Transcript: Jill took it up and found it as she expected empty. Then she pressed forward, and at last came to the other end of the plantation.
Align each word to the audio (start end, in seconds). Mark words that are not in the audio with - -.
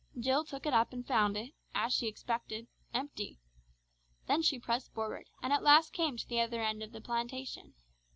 Jill 0.19 0.43
took 0.43 0.65
it 0.65 0.73
up 0.73 0.93
and 0.93 1.05
found 1.05 1.37
it 1.37 1.53
as 1.75 1.93
she 1.93 2.07
expected 2.07 2.65
empty. 2.91 3.39
Then 4.25 4.41
she 4.41 4.57
pressed 4.57 4.91
forward, 4.95 5.27
and 5.43 5.53
at 5.53 5.61
last 5.61 5.93
came 5.93 6.17
to 6.17 6.27
the 6.27 6.39
other 6.39 6.63
end 6.63 6.81
of 6.81 6.91
the 6.91 7.01
plantation. 7.01 7.75